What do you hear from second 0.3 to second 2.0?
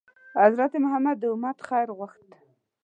حضرت محمد ﷺ د امت خیر